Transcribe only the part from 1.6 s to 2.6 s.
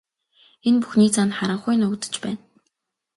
нуугдаж байна.